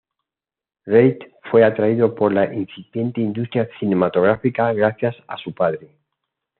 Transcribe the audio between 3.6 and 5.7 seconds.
cinematográfica gracias a su